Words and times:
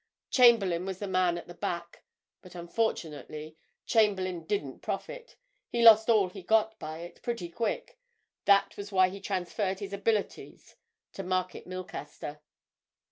—Chamberlayne 0.31 0.87
was 0.87 0.97
the 0.97 1.07
man 1.07 1.37
at 1.37 1.45
the 1.45 1.53
back. 1.53 2.03
But, 2.41 2.55
unfortunately, 2.55 3.55
Chamberlayne 3.85 4.47
didn't 4.47 4.79
profit—he 4.79 5.83
lost 5.83 6.09
all 6.09 6.29
he 6.29 6.41
got 6.41 6.79
by 6.79 7.01
it, 7.01 7.21
pretty 7.21 7.49
quick. 7.49 7.99
That 8.45 8.75
was 8.77 8.91
why 8.91 9.11
be 9.11 9.21
transferred 9.21 9.79
his 9.79 9.93
abilities 9.93 10.75
to 11.13 11.21
Market 11.21 11.67
Milcaster." 11.67 12.41